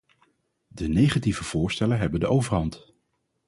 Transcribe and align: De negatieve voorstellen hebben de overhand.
De 0.67 0.87
negatieve 0.87 1.43
voorstellen 1.43 1.97
hebben 1.97 2.19
de 2.19 2.27
overhand. 2.27 2.93